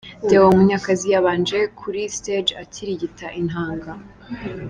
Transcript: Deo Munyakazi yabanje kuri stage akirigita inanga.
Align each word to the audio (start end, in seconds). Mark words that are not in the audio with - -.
Deo 0.27 0.47
Munyakazi 0.57 1.07
yabanje 1.13 1.57
kuri 1.79 2.01
stage 2.17 2.51
akirigita 2.63 3.27
inanga. 3.41 3.91